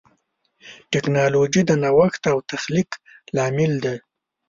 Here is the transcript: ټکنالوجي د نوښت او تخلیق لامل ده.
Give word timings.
ټکنالوجي 0.93 1.61
د 1.65 1.71
نوښت 1.83 2.23
او 2.31 2.37
تخلیق 2.51 2.89
لامل 3.35 3.73
ده. 3.83 3.93